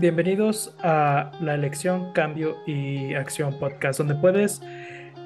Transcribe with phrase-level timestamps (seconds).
[0.00, 4.60] Bienvenidos a la elección, cambio y acción podcast, donde puedes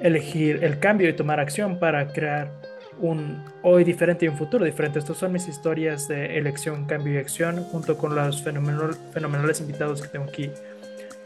[0.01, 2.51] elegir el cambio y tomar acción para crear
[2.99, 4.97] un hoy diferente y un futuro diferente.
[4.97, 10.07] Estas son mis historias de elección, cambio y acción, junto con los fenomenales invitados que
[10.07, 10.49] tengo aquí.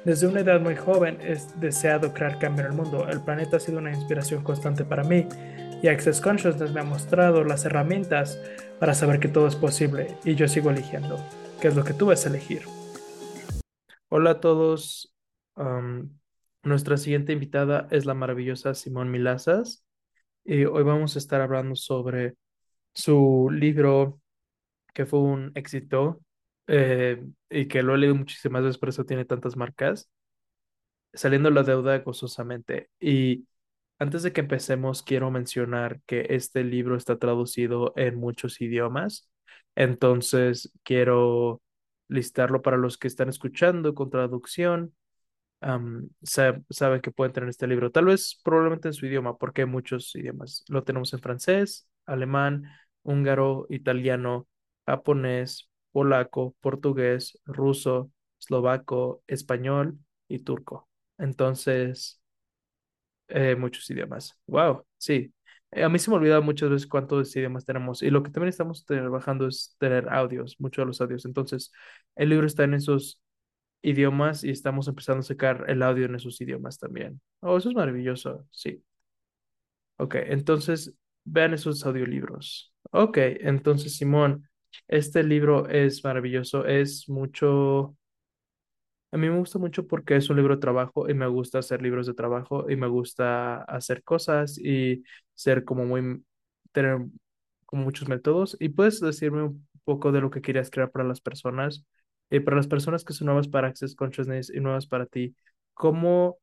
[0.04, 3.08] Desde una edad muy joven he deseado crear cambio en el mundo.
[3.10, 5.26] El planeta ha sido una inspiración constante para mí
[5.82, 8.38] y Access Consciousness me ha mostrado las herramientas
[8.78, 11.18] para saber que todo es posible y yo sigo eligiendo.
[11.62, 12.77] ¿Qué es lo que tú vas a elegir?
[14.10, 15.14] Hola a todos.
[16.64, 19.86] nuestra siguiente invitada es la maravillosa Simón Milazas.
[20.46, 22.36] Y hoy vamos a estar hablando sobre
[22.94, 24.22] su libro
[24.94, 26.22] que fue un éxito
[26.68, 30.10] eh, y que lo he leído muchísimas veces, por eso tiene tantas marcas.
[31.14, 32.90] Saliendo la deuda gozosamente.
[33.00, 33.48] Y
[34.00, 39.30] antes de que empecemos, quiero mencionar que este libro está traducido en muchos idiomas.
[39.76, 41.62] Entonces, quiero
[42.08, 44.94] listarlo para los que están escuchando con traducción.
[46.70, 50.16] saben que pueden tener este libro, tal vez probablemente en su idioma, porque hay muchos
[50.16, 50.64] idiomas.
[50.70, 52.64] Lo tenemos en francés, alemán,
[53.04, 54.48] húngaro, italiano,
[54.86, 60.88] japonés, polaco, portugués, ruso, eslovaco, español y turco.
[61.18, 62.22] Entonces,
[63.28, 64.38] eh, muchos idiomas.
[64.48, 65.34] Wow, sí.
[65.72, 68.50] Eh, a mí se me olvida muchas veces cuántos idiomas tenemos y lo que también
[68.50, 71.26] estamos trabajando es tener audios, muchos de los audios.
[71.26, 71.72] Entonces,
[72.16, 73.22] el libro está en esos
[73.82, 77.22] idiomas y estamos empezando a sacar el audio en esos idiomas también.
[77.42, 78.84] Oh, eso es maravilloso, sí.
[79.98, 82.74] Ok, entonces vean esos audiolibros.
[82.92, 84.48] Ok, entonces Simón,
[84.88, 87.96] este libro es maravilloso, es mucho
[89.12, 91.82] a mí me gusta mucho porque es un libro de trabajo y me gusta hacer
[91.82, 96.24] libros de trabajo y me gusta hacer cosas y ser como muy,
[96.72, 97.00] tener
[97.66, 98.58] como muchos métodos.
[98.60, 101.86] Y puedes decirme un poco de lo que querías crear para las personas
[102.30, 105.36] y para las personas que son nuevas para Access Consciousness y nuevas para ti,
[105.74, 106.38] ¿cómo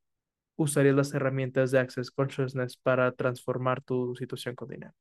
[0.57, 4.95] usarías las herramientas de Access Consciousness para transformar tu situación con dinero?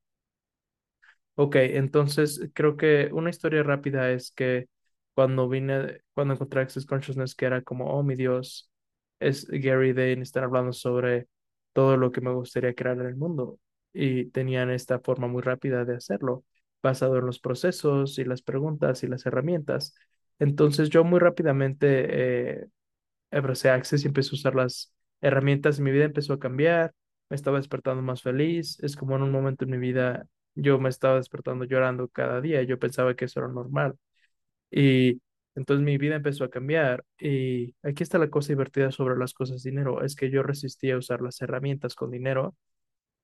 [1.36, 4.68] Ok, entonces creo que una historia rápida es que
[5.14, 8.70] cuando vine, cuando encontré Access Consciousness, que era como, oh mi Dios,
[9.20, 11.28] es Gary Dane, están hablando sobre
[11.74, 13.60] todo lo que me gustaría crear en el mundo.
[13.94, 16.44] Y tenían esta forma muy rápida de hacerlo,
[16.82, 19.96] basado en los procesos y las preguntas y las herramientas.
[20.40, 22.66] Entonces yo muy rápidamente eh,
[23.32, 26.94] abracé Access y empecé a usar las herramientas mi vida empezó a cambiar,
[27.30, 30.90] me estaba despertando más feliz, es como en un momento en mi vida yo me
[30.90, 33.96] estaba despertando llorando cada día, yo pensaba que eso era normal
[34.74, 35.22] y
[35.56, 37.06] entonces mi vida empezó a cambiar.
[37.20, 40.98] Y aquí está la cosa divertida sobre las cosas dinero, es que yo resistía a
[40.98, 42.56] usar las herramientas con dinero.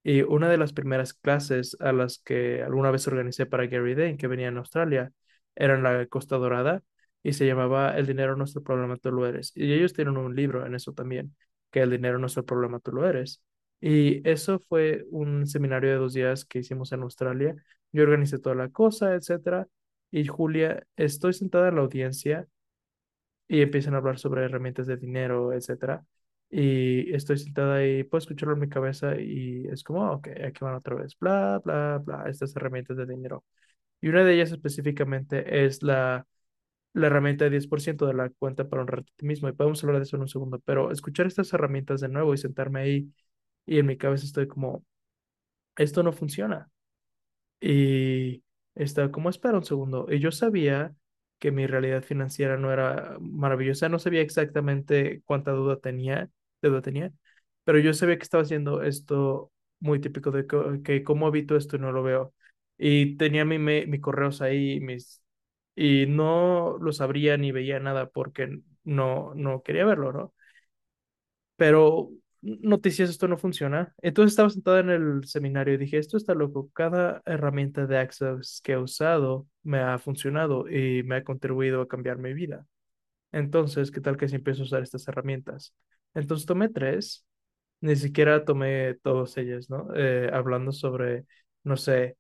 [0.04, 4.18] Y una de las primeras clases a las que alguna vez organicé para Gary Dane,
[4.18, 5.12] que venía en Australia,
[5.56, 6.84] era en la Costa Dorada
[7.22, 9.52] y se llamaba El dinero nuestro problema, tú lo eres.
[9.56, 11.36] Y ellos tienen un libro en eso también,
[11.72, 13.42] que El dinero nuestro problema, tú lo eres.
[13.82, 17.56] Y eso fue un seminario de dos días que hicimos en Australia.
[17.92, 19.68] Yo organicé toda la cosa, etcétera.
[20.12, 22.48] Y Julia, estoy sentada en la audiencia
[23.48, 26.06] y empiezan a hablar sobre herramientas de dinero, etcétera.
[26.50, 30.60] Y estoy sentada ahí, puedo escucharlo en mi cabeza y es como, ah, ok, aquí
[30.64, 33.44] van otra vez, bla, bla, bla, estas herramientas de dinero.
[34.02, 36.28] Y una de ellas específicamente es la,
[36.94, 39.50] la herramienta de 10% de la cuenta para honrarte a ti mismo.
[39.50, 42.38] Y podemos hablar de eso en un segundo, pero escuchar estas herramientas de nuevo y
[42.38, 43.14] sentarme ahí
[43.66, 44.86] y en mi cabeza estoy como,
[45.78, 46.70] esto no funciona.
[47.62, 48.44] Y
[48.84, 50.08] estaba como, espera un segundo.
[50.10, 50.96] Y yo sabía
[51.40, 56.30] que mi realidad financiera no era maravillosa, no sabía exactamente cuánta duda tenía,
[56.62, 57.12] deuda tenía,
[57.64, 61.76] pero yo sabía que estaba haciendo esto muy típico de que, que cómo evito esto
[61.78, 62.34] y no lo veo.
[62.78, 65.22] Y tenía mi, mi, correos ahí mis,
[65.76, 70.34] y no los abría ni veía nada porque no, no quería verlo, ¿no?
[71.56, 72.10] Pero
[72.42, 73.94] noticias, esto no funciona.
[74.02, 76.70] Entonces estaba sentada en el seminario y dije, esto está loco.
[76.74, 81.88] Cada herramienta de Access que he usado me ha funcionado y me ha contribuido a
[81.88, 82.66] cambiar mi vida.
[83.32, 85.74] Entonces, ¿qué tal que si empiezo a usar estas herramientas?
[86.14, 87.26] Entonces tomé tres,
[87.82, 89.90] ni siquiera tomé todas ellas, ¿no?
[89.96, 91.26] Eh, hablando sobre,
[91.64, 92.18] no sé,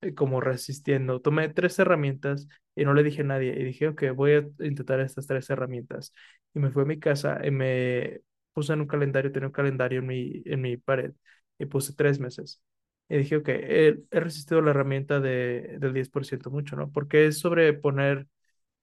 [0.00, 1.20] eh, como resistiendo.
[1.20, 3.58] Tomé tres herramientas y no le dije a nadie.
[3.58, 6.12] Y dije, ok, voy a intentar estas tres herramientas.
[6.54, 8.20] Y me fui a mi casa y me
[8.54, 11.12] puse en un calendario, tenía un calendario en mi, en mi pared
[11.58, 12.62] y puse tres meses.
[13.08, 16.90] Y dije, ok, he, resistido la herramienta de, del 10% mucho, ¿no?
[16.90, 18.26] Porque es sobre poner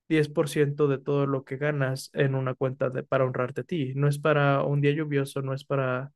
[0.09, 3.93] 10% de todo lo que ganas en una cuenta de, para honrarte a ti.
[3.95, 6.11] No es para un día lluvioso, no es para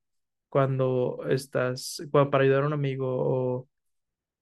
[0.49, 3.69] cuando estás, para ayudar a un amigo o...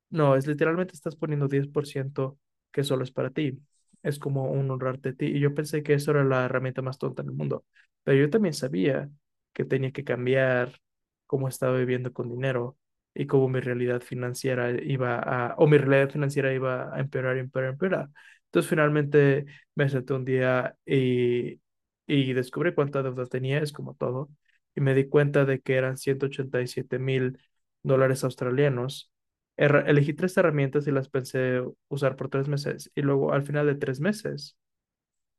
[0.09, 2.39] No, es literalmente estás poniendo 10%
[2.71, 3.59] que solo es para ti.
[4.03, 5.25] Es como un honrarte a ti.
[5.27, 7.65] Y yo pensé que eso era la herramienta más tonta en el mundo.
[8.03, 9.09] Pero yo también sabía
[9.53, 10.79] que tenía que cambiar
[11.25, 12.77] cómo estaba viviendo con dinero
[13.13, 17.71] y cómo mi realidad financiera iba a, o mi realidad financiera iba a empeorar, empeorar,
[17.73, 18.09] empeorar.
[18.45, 19.45] Entonces finalmente
[19.75, 21.59] me senté un día y,
[22.07, 24.29] y descubrí cuánta deuda tenía, es como todo,
[24.75, 27.39] y me di cuenta de que eran ciento ochenta y siete mil
[27.83, 29.11] dólares australianos.
[29.57, 32.91] Elegí tres herramientas y las pensé usar por tres meses.
[32.95, 34.57] Y luego al final de tres meses,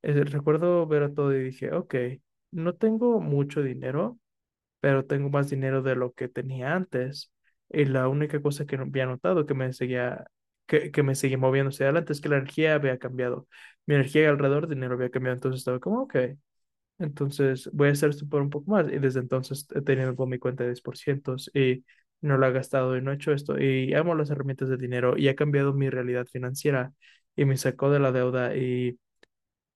[0.03, 1.95] eh, recuerdo ver a todo y dije, ok,
[2.53, 4.19] no tengo mucho dinero,
[4.81, 7.33] pero tengo más dinero de lo que tenía antes.
[7.71, 10.27] Y la única cosa que había notado que me seguía,
[10.67, 13.49] que, que me seguía moviendo hacia adelante es que la energía había cambiado.
[13.87, 15.35] Mi energía alrededor del dinero había cambiado.
[15.37, 16.17] Entonces estaba como, ok,
[16.99, 18.87] entonces voy a hacer esto por un poco más.
[18.93, 21.85] Y desde entonces he tenido mi cuenta de 10% y
[22.25, 23.59] no la he gastado y no he hecho esto.
[23.61, 26.93] Y amo las herramientas de dinero y ha cambiado mi realidad financiera
[27.37, 28.99] y me sacó de la deuda y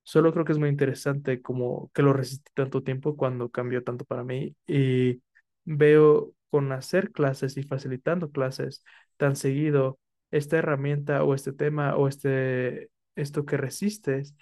[0.04, 4.04] Solo creo que es muy interesante como que lo resistí tanto tiempo cuando cambió tanto
[4.06, 5.22] para mí y
[5.64, 8.82] veo con hacer clases y facilitando clases
[9.18, 9.98] tan seguido
[10.30, 14.34] esta herramienta o este tema o este esto que resistes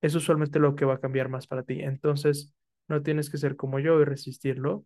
[0.00, 1.80] es usualmente lo que va a cambiar más para ti.
[1.82, 2.52] Entonces,
[2.88, 4.84] no tienes que ser como yo y resistirlo.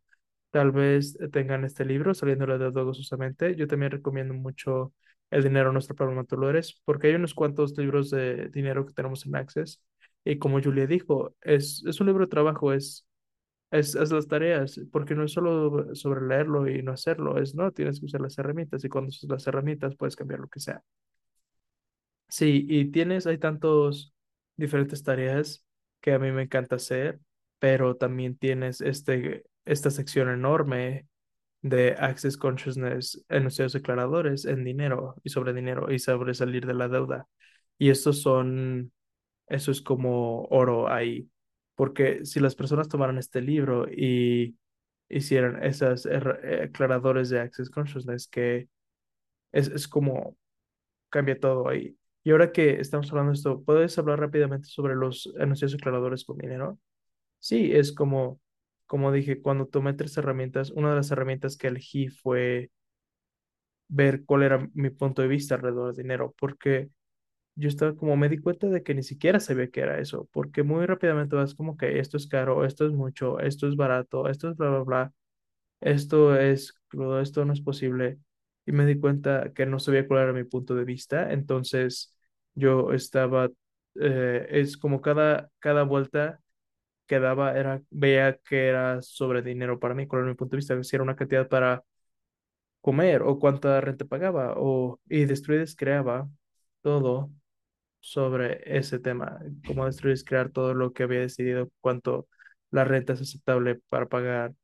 [0.57, 3.55] Tal vez tengan este libro, Saliendo de Deuda gozosamente.
[3.57, 4.95] Yo también recomiendo mucho
[5.31, 8.95] El dinero, nuestro problema, tú lo eres, porque hay unos cuantos libros de dinero que
[8.95, 9.83] tenemos en Access
[10.25, 13.07] y como Julia dijo, es, es un libro de trabajo, es,
[13.71, 17.73] es, es las tareas, porque no es solo sobre leerlo y no hacerlo, es no,
[17.73, 20.83] tienes que usar las herramientas y cuando usas las herramientas puedes cambiar lo que sea.
[22.29, 24.13] Sí, y tienes, hay tantos
[24.57, 25.65] diferentes tareas
[26.01, 27.21] que a mí me encanta hacer,
[27.59, 31.09] pero también tienes este, esta sección enorme
[31.63, 36.89] de Access Consciousness, enunciados declaradores en dinero y sobre dinero y sobre salir de la
[36.89, 37.29] deuda.
[37.79, 38.93] Y estos son
[39.49, 41.31] eso es como oro ahí,
[41.75, 44.57] porque si las personas tomaran este libro y
[45.09, 46.71] hicieran esas erra- eh,
[47.31, 48.69] de Access Consciousness, que
[49.53, 50.37] es, es como
[51.11, 51.97] cambia todo ahí.
[52.25, 56.39] Y ahora que estamos hablando de esto, ¿puedes hablar rápidamente sobre los anuncios aclaradores con
[56.39, 56.79] dinero?
[57.41, 58.41] Sí, es como,
[58.87, 62.71] como dije, cuando tomé tres herramientas, una de las herramientas que elegí fue
[63.89, 66.91] ver cuál era mi punto de vista alrededor del dinero, porque
[67.57, 70.63] yo estaba como, me di cuenta de que ni siquiera sabía qué era eso, porque
[70.65, 74.51] muy rápidamente vas como que esto es caro, esto es mucho, esto es barato, esto
[74.51, 75.15] es bla, bla, bla,
[75.81, 78.19] esto es crudo, esto no es posible.
[78.67, 82.15] Y me di cuenta que no sabía cuál era mi punto de vista, entonces
[82.55, 83.51] yo estaba,
[84.01, 86.41] eh, es como cada, cada vuelta
[87.07, 90.83] que daba, era, veía que era sobre dinero para mí, era mi punto de vista,
[90.85, 91.85] si era una cantidad para
[92.81, 96.29] comer o cuánta renta pagaba, o, y Destruides creaba
[96.83, 97.31] todo
[98.01, 102.29] sobre ese tema, cómo destruir es crear todo lo que había decidido, cuánto
[102.71, 104.55] la renta es aceptable para pagar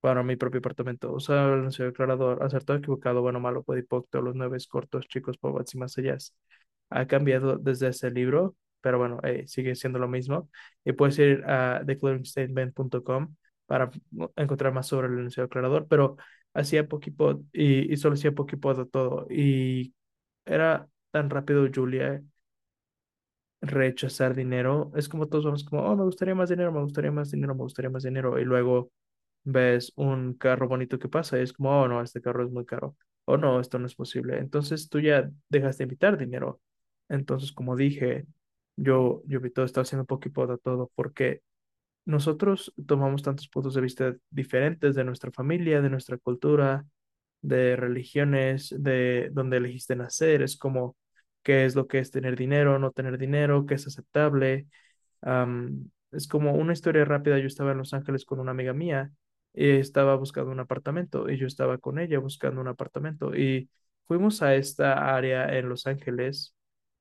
[0.00, 1.12] para mi propio apartamento.
[1.12, 5.78] Usar el anuncio declarador, acertado, equivocado, bueno, malo, hipócrita, los nueve cortos, chicos, pobres y
[5.78, 6.16] más allá.
[6.90, 8.56] Ha cambiado desde ese libro,
[8.86, 10.48] pero bueno, eh, sigue siendo lo mismo.
[10.84, 13.34] Y puedes ir a declaringstatement.com
[13.66, 13.90] para
[14.36, 16.16] encontrar más sobre el anuncio declarador, pero
[16.54, 19.26] hacía poquito y, y solo hacía poquito de todo.
[19.28, 19.92] Y
[20.44, 22.22] era tan rápido, Julia,
[23.60, 24.92] rechazar dinero.
[24.96, 27.62] Es como todos vamos como, oh, me gustaría más dinero, me gustaría más dinero, me
[27.62, 28.38] gustaría más dinero.
[28.38, 28.90] Y luego
[29.44, 32.66] ves un carro bonito que pasa y es como, oh, no, este carro es muy
[32.66, 32.96] caro.
[33.24, 34.38] Oh, no, esto no es posible.
[34.38, 36.60] Entonces tú ya dejas de invitar dinero.
[37.08, 38.26] Entonces, como dije,
[38.76, 40.06] yo, yo vi todo, estaba haciendo
[40.46, 41.42] de todo porque
[42.06, 46.86] nosotros tomamos tantos puntos de vista diferentes de nuestra familia, de nuestra cultura,
[47.42, 50.42] de religiones, de donde elegiste nacer.
[50.42, 50.96] Es como
[51.44, 54.66] qué es lo que es tener dinero, no tener dinero, qué es aceptable.
[56.12, 57.38] Es como una historia rápida.
[57.38, 59.10] Yo estaba en Los Ángeles con una amiga mía
[59.54, 63.70] y estaba buscando un apartamento y yo estaba con ella buscando un apartamento y
[64.06, 66.54] fuimos a esta área en Los Ángeles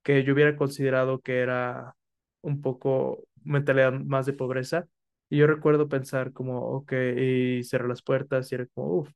[0.05, 1.97] que yo hubiera considerado que era
[2.43, 4.87] un poco mentalidad más de pobreza.
[5.29, 9.11] Y yo recuerdo pensar como, ok, y cerrar las puertas y era como, uff,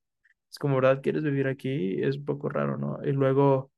[0.50, 1.02] es como, ¿verdad?
[1.04, 2.02] ¿Quieres vivir aquí?
[2.04, 3.00] Es un poco raro, ¿no?
[3.06, 3.72] Y luego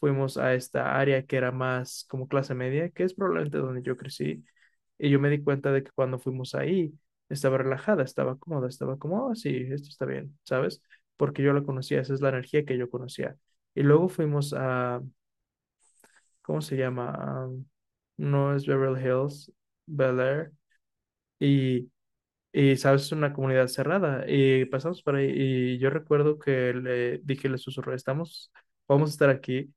[0.00, 3.96] fuimos a esta área que era más como clase media, que es probablemente donde yo
[3.96, 4.44] crecí.
[4.98, 6.94] Y yo me di cuenta de que cuando fuimos ahí,
[7.28, 10.82] estaba relajada, estaba cómoda, estaba como, oh, sí, esto está bien, ¿sabes?
[11.16, 13.36] Porque yo la conocía, esa es la energía que yo conocía.
[13.74, 15.02] Y luego fuimos a,
[16.44, 17.46] ¿cómo se llama?
[17.48, 17.66] Um,
[18.18, 19.52] no es Beverly Hills,
[19.86, 20.52] Bel Air.
[21.38, 21.90] Y,
[22.52, 23.02] y, ¿sabes?
[23.04, 24.24] Es una comunidad cerrada.
[24.28, 25.30] Y pasamos por ahí.
[25.34, 28.52] Y yo recuerdo que le dije, le susurré, estamos,
[28.88, 29.72] vamos a estar aquí.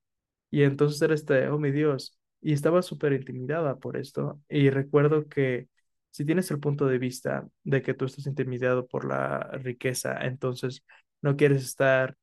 [0.51, 4.41] Y entonces era este, oh mi Dios, y estaba súper intimidada por esto.
[4.49, 5.67] Y recuerdo que
[6.11, 10.83] si tienes el punto de vista de que tú estás intimidado por la riqueza, entonces
[11.21, 12.17] no quieres estar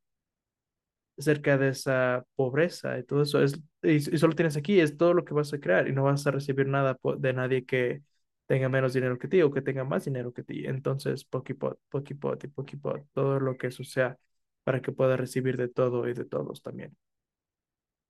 [1.18, 5.24] cerca de esa pobreza y todo eso es y, solo tienes aquí es todo lo
[5.24, 8.02] que vas a crear y no vas a recibir nada de nadie que
[8.46, 10.66] tenga menos dinero que ti o que tenga más dinero que ti.
[10.66, 14.18] Entonces, poquipot, poquipot y poquipot, todo lo que eso sea
[14.64, 16.96] para que puedas recibir de todo y de todos también.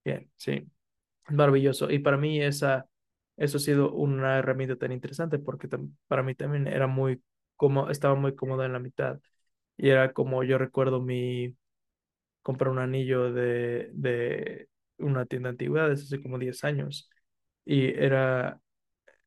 [0.05, 0.67] Bien, sí,
[1.31, 1.91] maravilloso.
[1.91, 2.89] Y para mí esa
[3.37, 5.69] eso ha sido una herramienta tan interesante porque
[6.09, 7.23] para mí también era muy
[7.57, 9.21] como estaba muy cómoda en la mitad
[9.77, 11.57] y era como yo recuerdo mi
[12.45, 14.71] compré un anillo de, de
[15.01, 17.11] una tienda de antigüedades hace como 10 años
[17.67, 18.61] y era,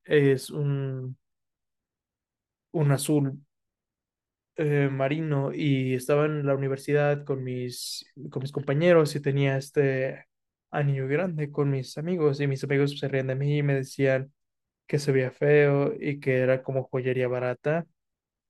[0.06, 1.18] es un,
[2.72, 3.38] un azul
[4.56, 10.26] eh, marino y estaba en la universidad con mis, con mis compañeros y tenía este
[10.72, 14.34] anillo grande con mis amigos y mis amigos se reían de mí y me decían
[14.88, 17.86] que se veía feo y que era como joyería barata.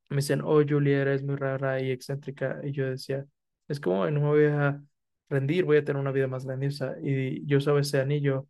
[0.09, 2.59] Me decían, oh, Julia, eres muy rara y excéntrica.
[2.63, 3.25] Y yo decía,
[3.67, 4.81] es como, no me voy a
[5.29, 6.95] rendir, voy a tener una vida más grandiosa.
[7.03, 8.47] Y yo usaba ese anillo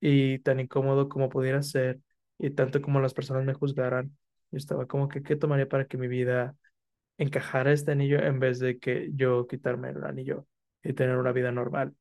[0.00, 2.00] y tan incómodo como pudiera ser,
[2.38, 4.16] y tanto como las personas me juzgaran,
[4.50, 6.56] yo estaba como que, ¿qué tomaría para que mi vida
[7.18, 10.46] encajara este anillo en vez de que yo quitarme el anillo
[10.82, 11.94] y tener una vida normal?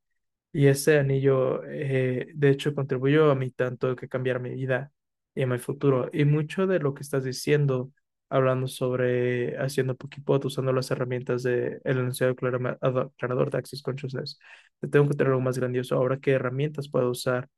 [0.53, 4.91] Y ese anillo, eh, de hecho, contribuyó a mí tanto que cambiar mi vida
[5.35, 6.09] y a mi futuro.
[6.13, 7.91] Y mucho de lo que estás diciendo,
[8.31, 14.39] hablando sobre haciendo Pokipot, usando las herramientas del enunciado aclarama- ad- aclarador de Access Consciousness,
[14.79, 15.95] te tengo que tener algo más grandioso.
[15.95, 17.49] Ahora, ¿qué herramientas puedo usar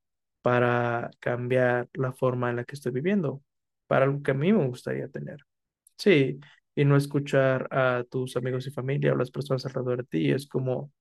[0.41, 3.41] para cambiar la forma en la que estoy viviendo?
[3.87, 5.39] Para algo que a mí me gustaría tener.
[5.97, 6.39] Sí,
[6.75, 10.31] y no escuchar a tus amigos y familia o las personas alrededor de ti.
[10.31, 10.91] Es como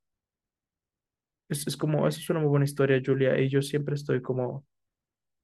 [1.49, 4.65] es, es como, esa es una muy buena historia, Julia, y yo siempre estoy como,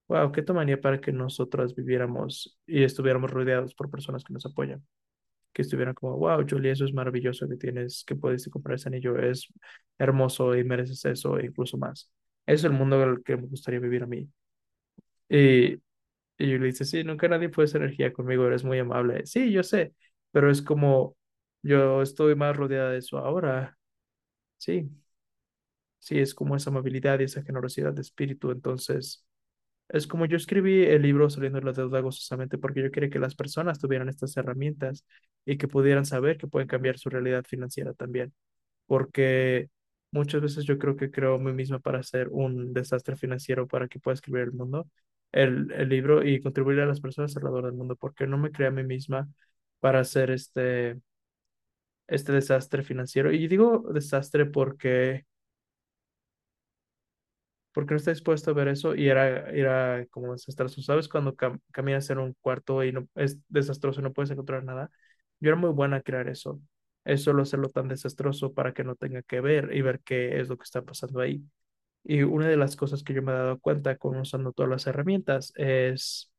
[0.08, 4.84] wow, ¿qué tomaría para que nosotras viviéramos y estuviéramos rodeados por personas que nos apoyan?
[5.52, 9.18] Que estuvieran como, wow, Julia, eso es maravilloso que tienes, que puedes comprar ese anillo,
[9.18, 9.48] es
[9.98, 12.10] hermoso y mereces eso e incluso más.
[12.46, 14.28] Es el mundo en el que me gustaría vivir a mí.
[15.28, 15.74] Y,
[16.38, 19.26] y yo le dice, sí, nunca nadie esa energía conmigo, eres muy amable.
[19.26, 19.94] Sí, yo sé,
[20.32, 21.16] pero es como,
[21.62, 23.78] yo estoy más rodeada de eso ahora.
[24.58, 24.90] Sí,
[25.98, 28.50] sí, es como esa amabilidad y esa generosidad de espíritu.
[28.50, 29.24] Entonces,
[29.88, 33.18] Es como yo escribí el libro Saliendo de la Deuda gozosamente porque yo quería que
[33.18, 35.04] las personas tuvieran estas herramientas
[35.46, 38.34] y que pudieran saber que pueden cambiar su realidad financiera también.
[38.86, 39.70] Porque
[40.12, 43.88] muchas veces yo creo que creo a mí misma para ser un desastre financiero para
[43.88, 44.88] que pueda escribir el mundo,
[45.32, 48.68] el, el libro y contribuir a las personas alrededor del mundo, porque no me creé
[48.68, 49.28] a mí misma
[49.80, 50.98] para hacer este,
[52.06, 53.32] este desastre financiero.
[53.32, 55.26] Y digo desastre porque
[57.78, 60.82] porque no está dispuesto a ver eso y era, era como desastroso.
[60.82, 61.08] ¿Sabes?
[61.08, 64.90] Cuando cam- caminas en un cuarto y no, es desastroso no puedes encontrar nada.
[65.40, 66.60] Yo era muy buena a crear eso.
[67.04, 70.48] Es solo hacerlo tan desastroso para que no tenga que ver y ver qué es
[70.48, 71.42] lo que está pasando ahí.
[72.04, 74.86] Y una de las cosas que yo me he dado cuenta con usando todas las
[74.88, 76.32] herramientas es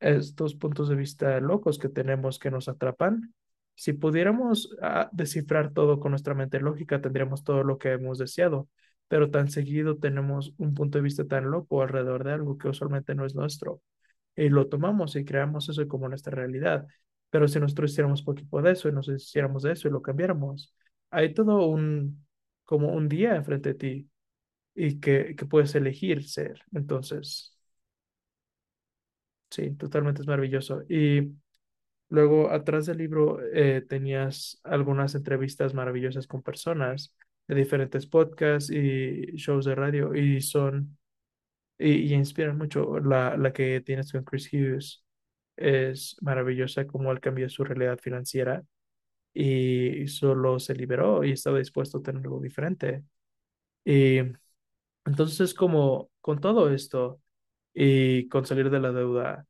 [0.00, 3.34] estos puntos de vista locos que tenemos que nos atrapan.
[3.74, 8.68] Si pudiéramos ah, descifrar todo con nuestra mente lógica, tendríamos todo lo que hemos deseado,
[9.08, 13.14] pero tan seguido tenemos un punto de vista tan loco alrededor de algo que usualmente
[13.14, 13.82] no es nuestro
[14.36, 16.86] y lo tomamos y creamos eso como nuestra realidad.
[17.30, 20.74] Pero si nosotros hiciéramos poquito de eso y nos hiciéramos de eso y lo cambiáramos,
[21.10, 22.26] hay todo un,
[22.64, 24.10] como un día enfrente de ti
[24.74, 26.62] y que, que puedes elegir ser.
[26.72, 27.56] Entonces,
[29.50, 30.82] sí, totalmente es maravilloso.
[30.88, 31.32] Y
[32.10, 37.14] Luego, atrás del libro, eh, tenías algunas entrevistas maravillosas con personas
[37.48, 40.98] de diferentes podcasts y shows de radio y son,
[41.78, 42.98] y, y inspiran mucho.
[43.00, 45.04] La, la que tienes con Chris Hughes
[45.56, 48.64] es maravillosa, como él cambió su realidad financiera
[49.34, 53.04] y solo se liberó y estaba dispuesto a tener algo diferente.
[53.84, 54.18] Y
[55.04, 57.20] entonces, como con todo esto
[57.74, 59.46] y con salir de la deuda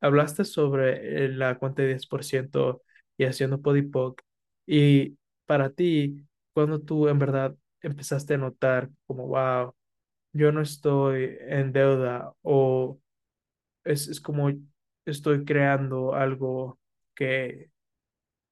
[0.00, 2.82] Hablaste sobre eh, la cuenta de 10%
[3.16, 4.20] y haciendo podipoc
[4.66, 5.16] y
[5.52, 6.16] para ti,
[6.54, 9.74] cuando tú en verdad empezaste a notar como, wow,
[10.32, 12.98] yo no estoy en deuda o
[13.84, 14.50] es, es como
[15.04, 16.80] estoy creando algo
[17.14, 17.70] que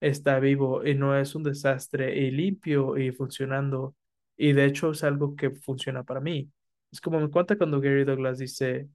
[0.00, 3.96] está vivo y no es un desastre y limpio y funcionando
[4.36, 6.50] y de hecho es algo que funciona para mí.
[6.92, 8.88] Es como me cuenta cuando Gary Douglas dice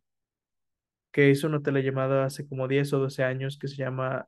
[1.12, 4.28] que hizo una telellamada hace como 10 o 12 años que se llama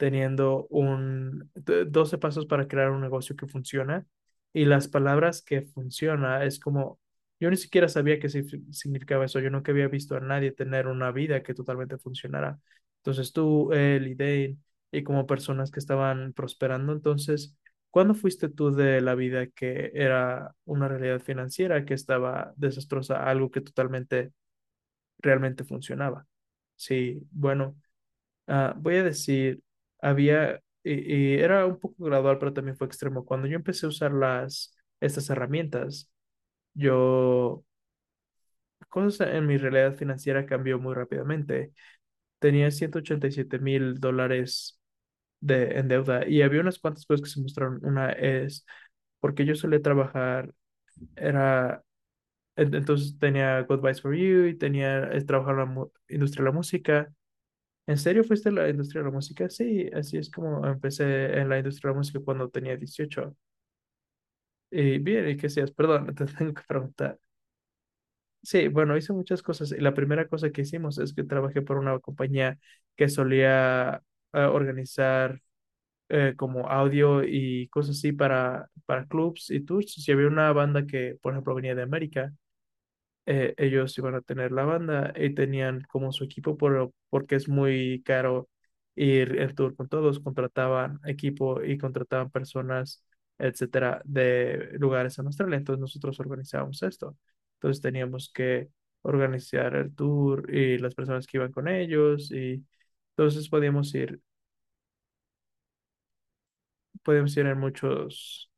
[0.00, 4.06] Teniendo un d- 12 pasos para crear un negocio que funciona.
[4.52, 6.98] Y las palabras que funciona es como
[7.40, 9.40] Yo ni siquiera sabía sig- significaba eso.
[9.40, 12.58] Yo nunca había visto a nadie tener una vida que totalmente funcionara.
[12.98, 14.58] Entonces tú, él y Dane,
[14.92, 17.56] y como personas que estaban prosperando, entonces,
[17.90, 23.50] ¿cuándo fuiste tú de la vida que era una realidad financiera que estaba desastrosa algo
[23.50, 24.32] que totalmente,
[25.18, 26.26] realmente funcionaba?
[26.76, 27.76] Sí, bueno.
[28.48, 29.62] Ah, voy a decir,
[30.02, 33.24] había, y, y era un poco gradual, pero también fue extremo.
[33.24, 36.10] Cuando yo empecé a usar las, estas herramientas,
[36.74, 37.64] yo,
[38.88, 41.72] cosas en mi realidad financiera cambió muy rápidamente.
[42.38, 44.80] Tenía ciento ochenta y siete mil dólares
[45.40, 47.80] de, en deuda y había unas cuantas cosas que se mostraron.
[47.84, 48.66] Una es
[49.20, 50.54] porque yo solía trabajar,
[51.16, 51.84] era,
[52.56, 56.56] en- entonces tenía Goodbyes for You y tenía, eh, trabajaba en la industria de la
[56.56, 57.14] música.
[57.90, 59.48] ¿En serio fuiste a la industria de la música?
[59.50, 63.36] Sí, así es como empecé en la industria de la música cuando tenía 18.
[64.70, 65.70] Y bien, ¿y qué hacías?
[65.72, 67.18] Perdón, te tengo que preguntar.
[68.42, 69.70] Sí, bueno, hice muchas cosas.
[69.72, 72.58] Y la primera cosa que hicimos es que trabajé por una compañía
[72.96, 75.40] que solía eh, organizar
[76.08, 79.92] eh, como audio y cosas así para, para clubs y tours.
[79.94, 82.32] Si había una banda que, por ejemplo, venía de América
[83.26, 87.48] eh, ellos iban a tener la banda y tenían como su equipo por, porque es
[87.48, 88.48] muy caro
[88.96, 93.04] ir el tour con todos, contrataban equipo y contrataban personas,
[93.38, 95.56] etcétera, de lugares en Australia.
[95.56, 97.16] Entonces nosotros organizábamos esto.
[97.54, 98.68] Entonces teníamos que
[99.02, 102.64] organizar el tour y las personas que iban con ellos y
[103.16, 104.20] entonces podíamos ir,
[107.02, 108.49] podíamos ir en muchos,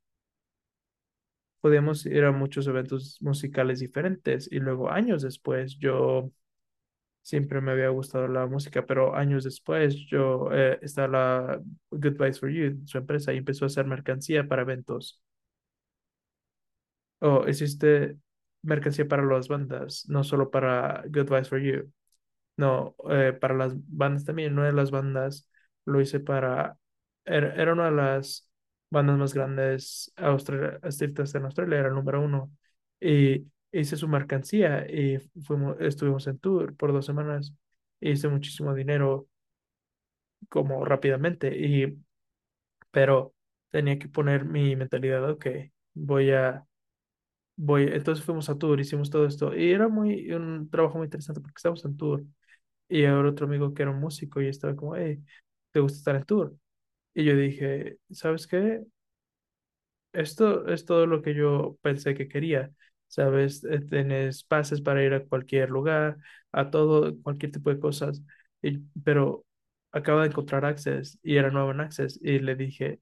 [1.63, 6.31] podíamos ir a muchos eventos musicales diferentes y luego años después yo
[7.21, 12.49] Siempre me había gustado la música, pero años después yo eh, estaba la Goodbyes for
[12.49, 15.21] You, su empresa, y empezó a hacer mercancía para eventos.
[17.19, 18.17] O hiciste
[18.61, 21.91] mercancía para las bandas, no solo para Goodbyes for You.
[22.57, 24.53] No, eh, para las bandas también.
[24.53, 25.49] Una de las bandas
[25.85, 26.77] lo hice para.
[27.25, 28.49] Era, era una de las
[28.93, 32.51] bandas más grandes austra- estrictas en Australia, era el número uno.
[33.01, 37.53] Y hice su mercancía y fuimos, estuvimos en tour por dos semanas.
[38.01, 39.27] Hice muchísimo dinero
[40.49, 41.55] como rápidamente.
[41.57, 41.97] Y,
[42.91, 43.35] pero
[43.69, 45.47] tenía que poner mi mentalidad, ok,
[45.93, 46.65] voy a.
[47.57, 51.41] Voy, entonces fuimos a tour, hicimos todo esto y era muy un trabajo muy interesante
[51.41, 52.23] porque estábamos en tour
[52.89, 55.23] y ahora otro amigo que era un músico y estaba como, hey,
[55.71, 56.57] ¿te gusta estar en tour?
[57.15, 58.83] Y yo dije, ¿sabes qué?
[60.13, 62.71] Esto es todo lo que yo pensé que quería.
[63.07, 63.63] ¿Sabes?
[63.65, 66.17] Eh, Tienes pases para ir a cualquier lugar,
[66.51, 68.21] a todo, cualquier tipo de cosas.
[68.61, 69.45] Y- pero
[69.91, 72.99] acabo de encontrar Access y era nuevo en Access y le dije,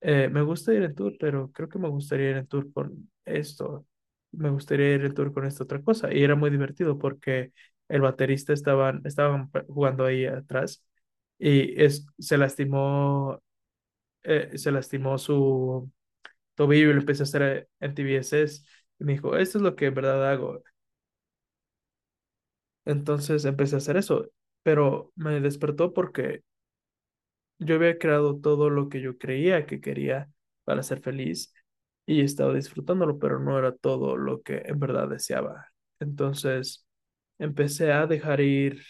[0.00, 3.10] Eh, me gusta ir en tour, pero creo que me gustaría ir en tour con
[3.24, 3.86] esto.
[4.32, 6.12] Me gustaría ir en tour con esta otra cosa.
[6.12, 7.52] Y era muy divertido porque
[7.88, 10.84] el baterista estaban, estaban jugando ahí atrás
[11.38, 13.40] y es, se lastimó,
[14.24, 15.90] eh, se lastimó su
[16.54, 18.62] tobillo y lo empecé a hacer en TBSS.
[19.00, 20.62] Y me dijo, esto es lo que en verdad hago.
[22.84, 24.30] Entonces empecé a hacer eso,
[24.62, 26.42] pero me despertó porque
[27.58, 30.30] Yo había creado todo lo que yo creía que quería
[30.64, 31.54] para ser feliz
[32.06, 35.68] y estaba disfrutándolo, pero no era todo lo que en verdad deseaba.
[36.00, 36.86] Entonces
[37.38, 38.82] empecé a dejar ir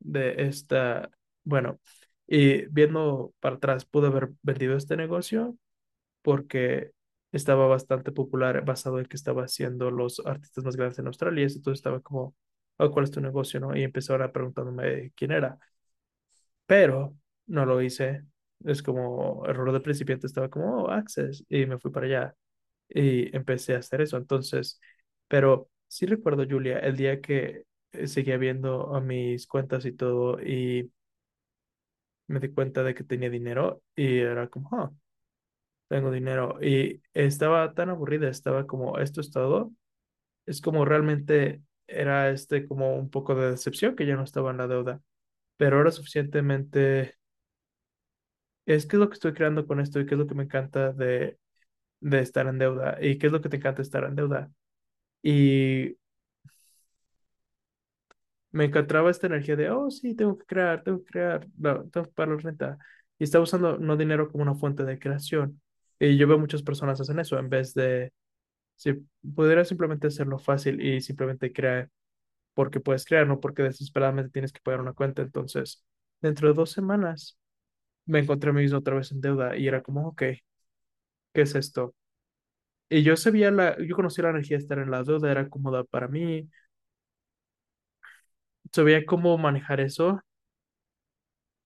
[0.00, 1.10] de esta,
[1.44, 1.80] bueno,
[2.26, 5.56] y viendo para atrás, pude haber vendido este negocio
[6.22, 6.92] porque
[7.32, 11.42] estaba bastante popular basado en que estaba haciendo los artistas más grandes en Australia.
[11.44, 12.34] y Entonces estaba como,
[12.78, 13.60] "Oh, ¿cuál es tu negocio?
[13.60, 13.76] ¿no?
[13.76, 15.58] Y empezaron a preguntándome quién era
[16.66, 18.24] pero no lo hice.
[18.64, 22.34] Es como error de principiante, estaba como, oh, Access, y me fui para allá
[22.88, 24.16] y empecé a hacer eso.
[24.16, 24.80] Entonces,
[25.28, 30.40] pero sí recuerdo, Julia, el día que eh, seguía viendo a mis cuentas y todo
[30.42, 30.92] y
[32.32, 34.92] me di cuenta de que tenía dinero y era como, ah,
[35.88, 36.58] tengo dinero.
[36.62, 39.72] Y estaba tan aburrida, estaba como, esto es todo.
[40.46, 44.58] Es como realmente era este como un poco de decepción que ya no estaba en
[44.58, 45.00] la deuda,
[45.58, 47.16] pero era suficientemente
[48.66, 50.44] es qué es lo que estoy creando con esto y qué es lo que me
[50.44, 51.38] encanta de,
[52.00, 54.52] de estar en deuda y qué es lo que te encanta estar en deuda.
[55.22, 55.96] Y
[58.52, 62.06] me encontraba esta energía de, oh, sí, tengo que crear, tengo que crear, no, tengo
[62.06, 62.78] que pagar la renta.
[63.18, 65.60] Y estaba usando no dinero como una fuente de creación.
[65.98, 68.12] Y yo veo muchas personas hacen eso en vez de,
[68.76, 68.94] si
[69.34, 71.90] pudiera simplemente hacerlo fácil y simplemente crear
[72.54, 75.22] porque puedes crear, no porque desesperadamente tienes que pagar una cuenta.
[75.22, 75.84] Entonces,
[76.20, 77.38] dentro de dos semanas
[78.06, 80.40] me encontré a mí mismo otra vez en deuda y era como, ok, ¿qué
[81.34, 81.94] es esto?
[82.88, 85.84] Y yo sabía la, yo conocía la energía de estar en la deuda, era cómoda
[85.84, 86.48] para mí,
[88.72, 90.20] sabía cómo manejar eso,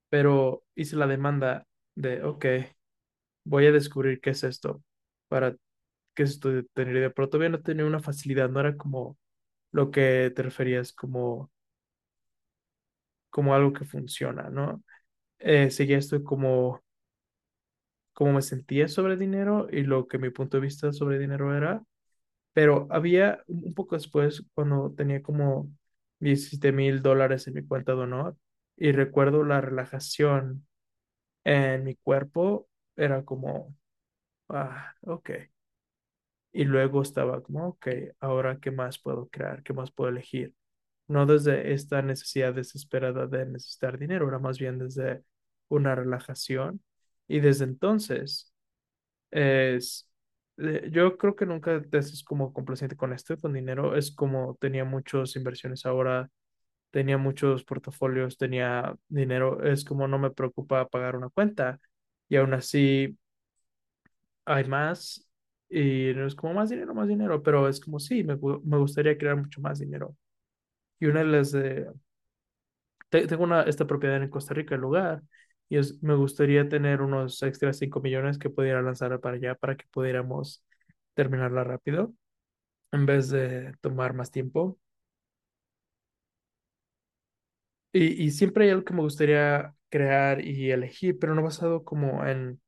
[0.09, 2.47] pero hice la demanda de, ok,
[3.45, 4.83] voy a descubrir qué es esto,
[5.29, 5.57] para
[6.15, 9.19] qué es esto de tener idea, pero todavía no tenía una facilidad, no era como
[9.73, 11.51] lo que te referías, como,
[13.31, 14.83] como algo que funciona, ¿no?
[15.39, 16.83] Eh, seguía esto como,
[18.21, 21.83] me sentía sobre dinero y lo que mi punto de vista sobre dinero era.
[22.55, 25.71] Pero había un poco después, cuando tenía como
[26.21, 28.37] diecisiete mil dólares en mi cuenta de honor,
[28.77, 30.67] y recuerdo la relajación
[31.45, 33.75] en mi cuerpo, era como,
[34.51, 35.31] ah, ok.
[36.53, 37.89] Y luego estaba como, ok,
[38.21, 40.55] ahora qué más puedo crear, qué más puedo elegir.
[41.09, 45.25] No desde esta necesidad desesperada de necesitar dinero, era más bien desde
[45.69, 46.83] una relajación.
[47.29, 48.53] Y desde entonces
[49.33, 50.09] es,
[50.91, 53.97] yo creo que nunca te haces como complaciente con esto, con dinero.
[53.97, 56.31] Es como tenía muchas inversiones ahora,
[56.91, 59.65] tenía muchos portafolios, tenía dinero.
[59.65, 61.81] Es como no me preocupa pagar una cuenta
[62.29, 63.19] y aún así
[64.45, 65.27] hay más
[65.69, 69.19] y no es como más dinero, más dinero, pero es como sí, me, me gustaría
[69.19, 70.17] crear mucho más dinero.
[71.01, 71.89] Y una de las de,
[73.09, 75.23] te- tengo una, esta propiedad en Costa Rica, el lugar.
[75.69, 79.77] Y es, me gustaría tener unos extra 5 millones que pudiera lanzar para allá para
[79.77, 80.65] que pudiéramos
[81.15, 82.15] terminarla rápido.
[82.93, 84.79] en vez de tomar más tiempo.
[87.93, 92.25] Y, y siempre hay algo que me gustaría crear y elegir, pero no basado como
[92.27, 92.61] en,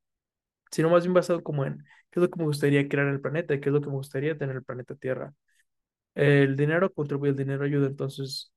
[0.73, 1.79] sino más bien basado como en
[2.11, 3.95] qué es lo que me gustaría crear en el planeta, qué es lo que me
[3.97, 5.35] gustaría tener el planeta Tierra.
[6.15, 8.53] El dinero contribuye, el dinero ayuda, entonces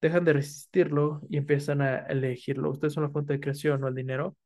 [0.00, 2.70] dejan de resistirlo y empiezan a elegirlo.
[2.70, 4.36] Ustedes son la fuente de creación, no el dinero,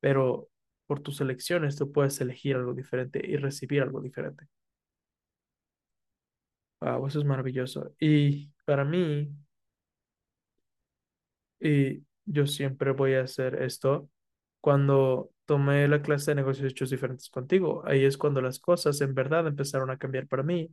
[0.00, 0.48] pero
[0.86, 4.46] por tus elecciones tú puedes elegir algo diferente y recibir algo diferente.
[6.80, 7.94] Wow, eso es maravilloso.
[8.00, 9.28] Y para mí,
[11.60, 14.10] Y yo siempre voy a hacer esto
[14.60, 17.82] cuando tomé la clase de negocios hechos diferentes contigo.
[17.86, 20.70] Ahí es cuando las cosas en verdad empezaron a cambiar para mí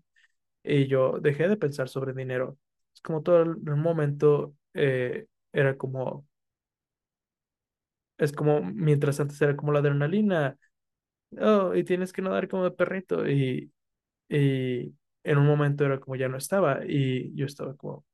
[0.64, 2.58] y yo dejé de pensar sobre dinero.
[3.04, 6.28] Como todo el, momento eh, era como,
[8.18, 10.58] es como mientras antes era como la adrenalina,
[11.40, 13.74] oh, y tienes que nadar como de perrito y,
[14.30, 18.06] y en un momento era como ya no estaba y yo estaba como,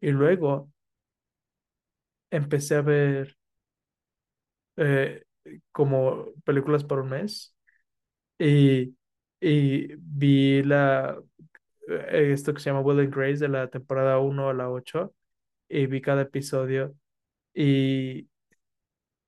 [0.00, 0.70] y luego
[2.30, 3.36] empecé a ver
[4.76, 5.24] eh,
[5.72, 7.54] como películas por un mes
[8.38, 8.96] y,
[9.40, 11.18] y vi la,
[12.10, 15.14] esto que se llama Will Grace de la temporada uno a la ocho
[15.68, 16.94] y vi cada episodio
[17.54, 18.28] y,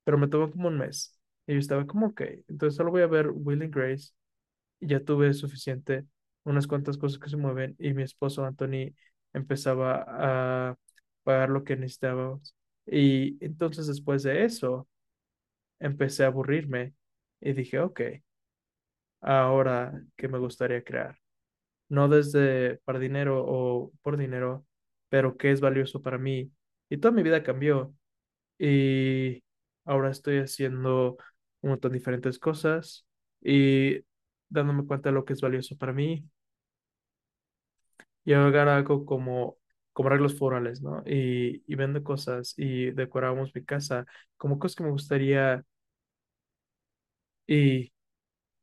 [0.04, 1.16] pero me tomó como un mes
[1.46, 4.12] y yo estaba como, ok, entonces solo voy a ver Will Grace
[4.80, 6.06] y ya tuve suficiente,
[6.44, 8.94] unas cuantas cosas que se mueven y mi esposo Anthony
[9.34, 10.04] empezaba
[10.70, 10.76] a
[11.24, 12.54] pagar lo que necesitábamos
[12.86, 14.88] y entonces después de eso
[15.80, 16.94] empecé a aburrirme
[17.40, 18.00] y dije, ok,
[19.20, 21.16] ahora qué me gustaría crear.
[21.88, 24.66] No desde para dinero o por dinero,
[25.08, 26.52] pero qué es valioso para mí.
[26.90, 27.94] Y toda mi vida cambió
[28.58, 29.44] y
[29.84, 31.18] ahora estoy haciendo
[31.62, 33.06] un montón de diferentes cosas
[33.42, 34.00] y
[34.48, 36.24] dándome cuenta de lo que es valioso para mí
[38.24, 39.58] y ahora hago como,
[39.92, 41.02] como arreglos florales, ¿no?
[41.06, 45.64] Y, y vendo cosas y decoramos mi casa como cosas que me gustaría
[47.46, 47.92] y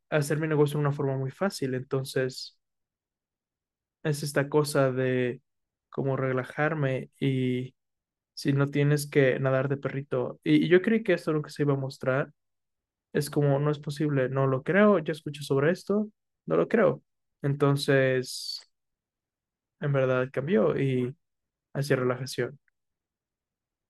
[0.09, 1.75] hacer mi negocio de una forma muy fácil.
[1.75, 2.57] Entonces,
[4.05, 5.41] es esta cosa de
[5.89, 7.75] como relajarme y
[8.33, 10.39] si no tienes que nadar de perrito.
[10.43, 12.31] Y, yo creí que esto es lo que se iba a mostrar.
[13.13, 16.09] Es como, no es posible, no lo creo, ya escucho sobre esto,
[16.47, 17.03] no lo creo.
[17.41, 18.69] Entonces,
[19.79, 21.15] en verdad cambió y
[21.73, 22.59] hacia relajación.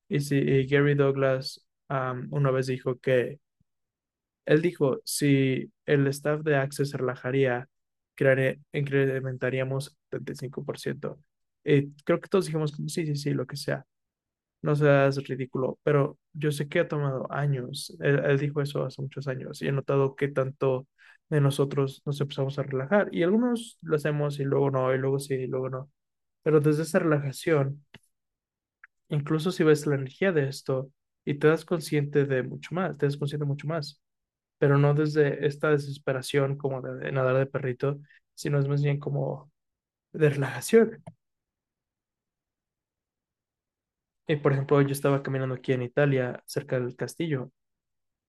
[0.10, 1.66] Y si Gary Douglas
[2.32, 3.40] una vez dijo que
[4.46, 7.68] Él dijo, si el staff de Access relajaría,
[8.74, 11.20] incrementaríamos 75%.
[11.64, 13.86] Eh, creo que todos dijimos, sí, sí, sí, lo que sea.
[14.62, 17.96] No seas ridículo, pero yo sé que ha tomado años.
[18.02, 20.88] Él, él dijo eso hace muchos años y he notado que tanto
[21.30, 25.20] de nosotros nos empezamos a relajar y algunos lo hacemos y luego no, y luego
[25.20, 25.92] sí, y luego no.
[26.44, 27.86] Pero desde esa relajación,
[29.10, 30.92] incluso si ves la energía de esto
[31.26, 34.02] y te das consciente de mucho más, te das consciente de mucho más
[34.58, 38.00] pero no desde esta desesperación como de, nadar de perrito,
[38.34, 39.52] sino es más bien como
[40.14, 41.04] de relajación.
[44.28, 47.52] Y por ejemplo, yo estaba caminando aquí en Italia, cerca del castillo,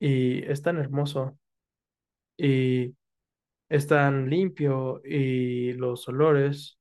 [0.00, 1.38] y es tan hermoso.
[2.36, 2.94] Y
[3.68, 6.78] es tan limpio y los olores,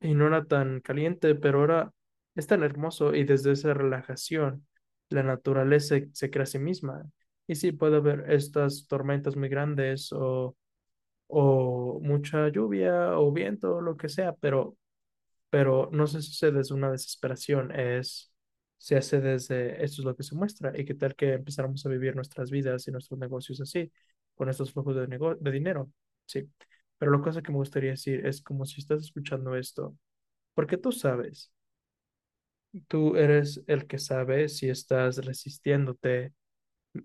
[0.00, 1.92] y no era tan caliente, pero ahora
[2.34, 4.66] es tan hermoso y desde esa relajación
[5.08, 7.04] la naturaleza se, se crea a sí misma.
[7.46, 10.56] Y sí, puede haber estas tormentas muy grandes o,
[11.28, 14.76] o mucha lluvia o viento o lo que sea, pero
[15.50, 18.32] pero no se hace desde una desesperación, es,
[18.78, 21.90] se hace desde esto es lo que se muestra y qué tal que empezáramos a
[21.90, 23.90] vivir nuestras vidas y nuestros negocios así,
[24.34, 25.06] con estos flujos de,
[25.40, 25.90] de dinero,
[26.26, 26.50] sí.
[26.98, 29.96] Pero la cosa que me gustaría decir es como si estás escuchando esto,
[30.54, 31.52] porque tú sabes,
[32.88, 36.32] tú eres el que sabe si estás resistiéndote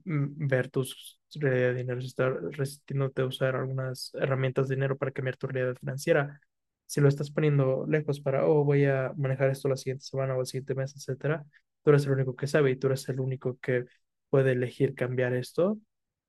[0.05, 5.11] ver tus realidad de dinero, si estás resistiéndote a usar algunas herramientas de dinero para
[5.11, 6.41] cambiar tu realidad financiera.
[6.85, 10.41] Si lo estás poniendo lejos para, oh, voy a manejar esto la siguiente semana o
[10.41, 11.45] el siguiente mes, etcétera,
[11.83, 13.85] tú eres el único que sabe y tú eres el único que
[14.29, 15.79] puede elegir cambiar esto.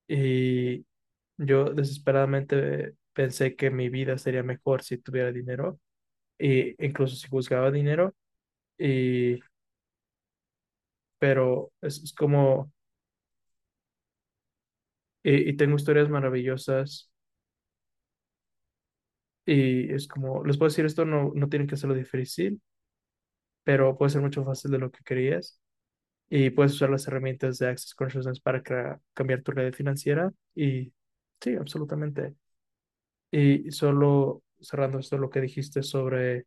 [0.09, 0.87] Y
[1.39, 5.81] yo desesperadamente pensé que mi vida sería mejor si tuviera dinero,
[6.39, 8.15] e incluso si juzgaba dinero,
[8.79, 9.41] y,
[11.19, 12.73] pero es como,
[15.23, 17.11] y, y tengo historias maravillosas
[19.47, 22.61] Y es como, les puedo decir esto, no, no tienen que hacerlo difícil,
[23.65, 25.61] pero puede ser mucho fácil de lo que querías.
[26.31, 30.33] Y puedes usar las herramientas de Access Consciousness para crea- cambiar tu red financiera.
[30.55, 30.93] Y
[31.41, 32.35] sí, absolutamente.
[33.31, 36.47] Y solo cerrando esto, lo que dijiste sobre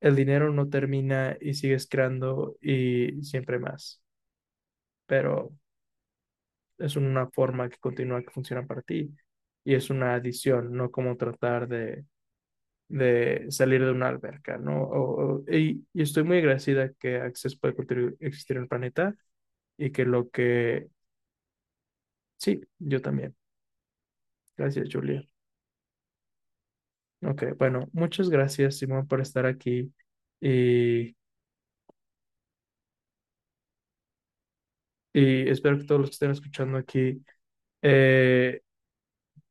[0.00, 4.02] el dinero no termina y sigues creando y siempre más.
[5.06, 5.52] Pero
[6.78, 9.10] es una forma que continúa que funciona para ti.
[9.64, 12.04] Y es una adición, no como tratar de
[12.88, 14.82] de salir de una alberca, ¿no?
[14.84, 17.74] O- y, estoy muy agradecida que Access puede
[18.20, 19.14] existir en el planeta
[19.78, 20.88] y que lo que...
[22.36, 23.36] Sí, yo también.
[24.58, 25.26] Gracias, Julia.
[27.22, 29.92] Ok, bueno, muchas gracias, Simón, por estar aquí
[30.40, 31.16] y,
[35.12, 37.24] y espero que todos los que estén escuchando aquí,
[37.82, 38.60] eh,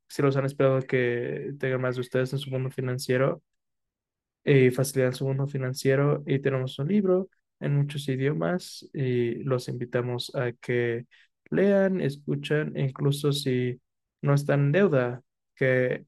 [0.07, 3.41] si los han esperado que tengan más de ustedes en su mundo financiero,
[4.43, 10.33] y facilitan su mundo financiero y tenemos un libro en muchos idiomas y los invitamos
[10.35, 11.05] a que
[11.49, 13.81] lean, escuchan, e incluso si
[14.21, 15.21] no están en deuda,
[15.55, 16.05] que,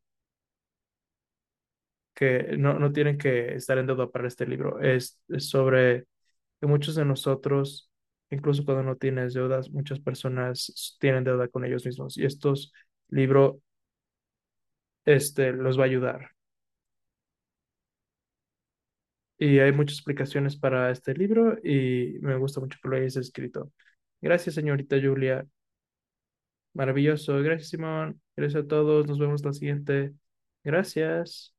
[2.13, 4.79] que no, no tienen que estar en deuda para este libro.
[4.81, 6.05] Es sobre
[6.59, 7.88] que muchos de nosotros,
[8.31, 12.73] incluso cuando no tienes deudas, muchas personas tienen deuda con ellos mismos y estos
[13.09, 13.57] libros
[15.05, 16.31] este, los va a ayudar.
[19.37, 23.71] Y hay muchas explicaciones para este libro y me gusta mucho que lo hayas escrito.
[24.21, 25.47] Gracias, señorita Julia.
[26.73, 27.41] Maravilloso.
[27.41, 28.21] Gracias, Simón.
[28.35, 29.07] Gracias a todos.
[29.07, 30.13] Nos vemos la siguiente.
[30.63, 31.53] Gracias.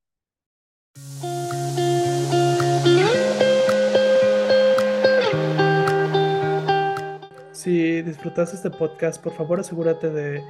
[7.61, 10.43] Si disfrutaste este podcast, por favor asegúrate de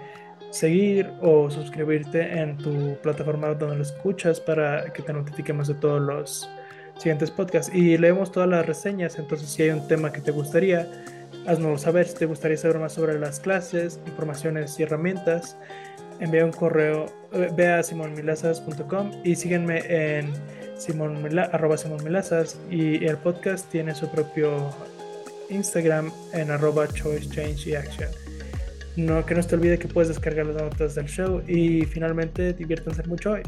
[0.50, 6.00] seguir o suscribirte en tu plataforma donde lo escuchas para que te notifiquemos de todos
[6.00, 6.48] los
[6.98, 7.74] siguientes podcasts.
[7.74, 10.88] Y leemos todas las reseñas, entonces si hay un tema que te gustaría,
[11.48, 12.06] haznoslo saber.
[12.06, 15.56] Si te gustaría saber más sobre las clases, informaciones y herramientas,
[16.20, 20.32] envía un correo, eh, ve a simonmilazas.com y síguenme en
[20.78, 24.70] simonmilazas y el podcast tiene su propio
[25.50, 28.08] Instagram en arroba choice, change y action.
[28.96, 32.52] No, que no se te olvide que puedes descargar las notas del show y finalmente
[32.52, 33.42] diviértanse mucho hoy.